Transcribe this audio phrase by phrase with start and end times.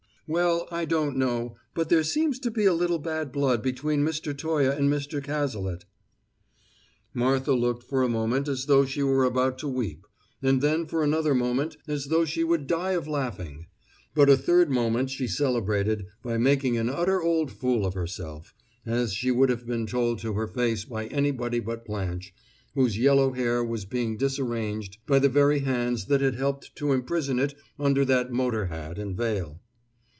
[0.33, 4.37] "Well, I don't know, but there seems to be a little bad blood between Mr.
[4.37, 5.21] Toye and Mr.
[5.21, 5.83] Cazalet."
[7.13, 10.07] Martha looked for a moment as though she were about to weep,
[10.41, 13.67] and then for another moment as though she would die of laughing.
[14.15, 18.53] But a third moment she celebrated by making an utter old fool of herself,
[18.85, 22.33] as she would have been told to her face by anybody but Blanche,
[22.73, 27.37] whose yellow hair was being disarranged by the very hands that had helped to imprison
[27.37, 29.59] it under that motor hat and veil.